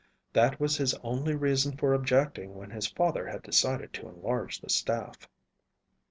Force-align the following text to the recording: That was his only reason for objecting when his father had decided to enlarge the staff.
That 0.33 0.59
was 0.59 0.77
his 0.77 0.95
only 1.03 1.35
reason 1.35 1.77
for 1.77 1.93
objecting 1.93 2.55
when 2.55 2.71
his 2.71 2.87
father 2.87 3.27
had 3.27 3.43
decided 3.43 3.93
to 3.93 4.09
enlarge 4.09 4.59
the 4.59 4.67
staff. 4.71 5.29